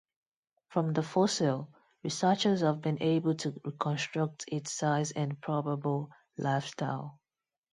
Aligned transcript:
From 0.69 0.93
the 0.93 1.03
fossil, 1.03 1.69
researchers 2.03 2.61
have 2.61 2.81
been 2.81 2.99
able 3.03 3.35
to 3.35 3.53
reconstruct 3.63 4.45
its 4.47 4.71
size 4.73 5.11
and 5.11 5.39
probable 5.39 6.09
lifestyle. 6.39 7.19